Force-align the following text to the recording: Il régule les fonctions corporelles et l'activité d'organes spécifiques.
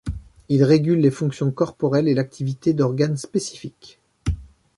Il 0.49 0.63
régule 0.63 0.97
les 0.99 1.11
fonctions 1.11 1.51
corporelles 1.51 2.07
et 2.07 2.15
l'activité 2.15 2.73
d'organes 2.73 3.17
spécifiques. 3.17 3.99